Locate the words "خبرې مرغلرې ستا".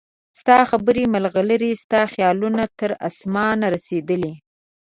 0.71-2.01